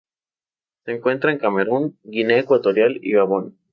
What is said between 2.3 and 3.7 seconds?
Ecuatorial y Gabón.